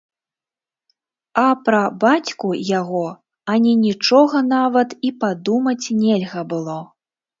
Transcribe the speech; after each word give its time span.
А 1.41 1.43
пра 1.67 1.81
бацьку 2.03 2.49
яго 2.79 3.03
ані 3.57 3.73
нічога 3.85 4.37
нават 4.55 4.89
і 5.09 5.13
падумаць 5.25 5.91
нельга 6.01 6.41
было. 6.55 6.79